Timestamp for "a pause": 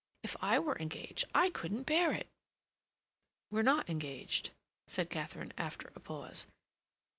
5.93-6.47